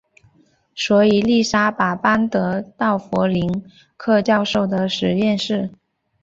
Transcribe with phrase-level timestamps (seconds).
[0.73, 3.63] 所以丽莎把班德到弗林
[3.95, 5.69] 克教授的实验室。